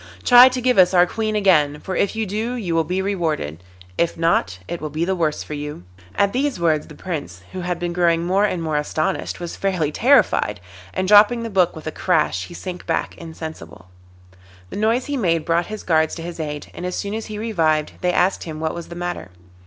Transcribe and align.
Try 0.23 0.49
to 0.49 0.61
give 0.61 0.79
us 0.79 0.95
our 0.95 1.05
Queen 1.05 1.35
again, 1.35 1.79
for 1.79 1.95
if 1.95 2.15
you 2.15 2.25
do 2.25 2.55
you 2.55 2.73
will 2.73 2.83
be 2.83 3.03
rewarded; 3.03 3.63
if 3.99 4.17
not, 4.17 4.57
it 4.67 4.81
will 4.81 4.89
be 4.89 5.05
the 5.05 5.13
worse 5.15 5.43
for 5.43 5.53
you.' 5.53 5.83
At 6.15 6.33
these 6.33 6.59
words 6.59 6.87
the 6.87 6.95
Prince, 6.95 7.43
who 7.51 7.61
had 7.61 7.77
been 7.77 7.93
growing 7.93 8.25
more 8.25 8.43
and 8.45 8.63
more 8.63 8.77
astonished, 8.77 9.39
was 9.39 9.55
fairly 9.55 9.91
terrified, 9.91 10.59
and 10.91 11.07
dropping 11.07 11.43
the 11.43 11.51
book 11.51 11.75
with 11.75 11.85
a 11.85 11.91
crash 11.91 12.45
he 12.45 12.55
sank 12.55 12.87
back 12.87 13.15
insensible. 13.19 13.89
The 14.71 14.75
noise 14.75 15.05
he 15.05 15.17
made 15.17 15.45
brought 15.45 15.67
his 15.67 15.83
guards 15.83 16.15
to 16.15 16.23
his 16.23 16.39
aid, 16.39 16.71
and 16.73 16.83
as 16.83 16.95
soon 16.95 17.13
as 17.13 17.27
he 17.27 17.37
revived 17.37 17.91
they 18.01 18.11
asked 18.11 18.45
him 18.45 18.59
what 18.59 18.73
was 18.73 18.87
the 18.87 18.95
matter. 18.95 19.29